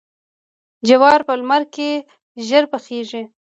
[0.87, 1.89] جوار په لمر کې
[2.47, 3.23] ژر پخیږي.